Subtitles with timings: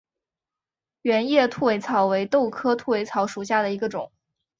[1.03, 4.11] 圆叶兔尾草为豆科兔尾草属下的一个种。